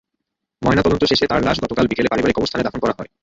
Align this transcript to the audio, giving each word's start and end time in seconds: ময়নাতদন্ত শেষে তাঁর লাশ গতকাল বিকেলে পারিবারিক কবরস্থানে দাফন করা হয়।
ময়নাতদন্ত 0.61 1.03
শেষে 1.05 1.25
তাঁর 1.27 1.41
লাশ 1.43 1.57
গতকাল 1.63 1.85
বিকেলে 1.87 2.11
পারিবারিক 2.11 2.35
কবরস্থানে 2.37 2.65
দাফন 2.65 2.79
করা 2.81 2.97
হয়। 2.97 3.09